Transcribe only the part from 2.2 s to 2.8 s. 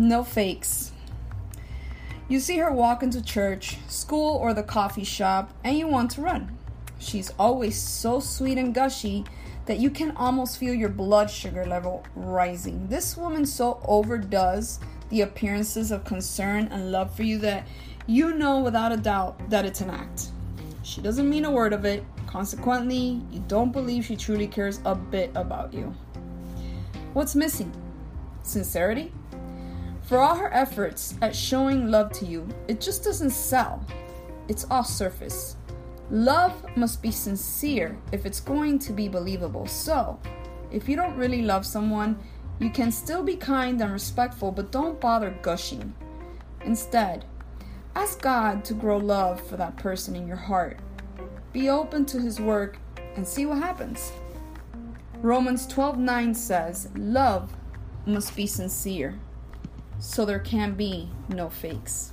You see her